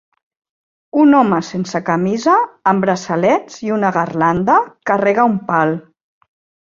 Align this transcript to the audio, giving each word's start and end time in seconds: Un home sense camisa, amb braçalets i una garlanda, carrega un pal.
Un 1.01 1.17
home 1.17 1.41
sense 1.49 1.81
camisa, 1.89 2.33
amb 2.71 2.87
braçalets 2.87 3.61
i 3.67 3.75
una 3.79 3.93
garlanda, 3.99 4.57
carrega 4.93 5.27
un 5.35 5.41
pal. 5.53 5.77